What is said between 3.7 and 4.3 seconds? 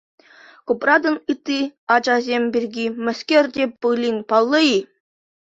пулин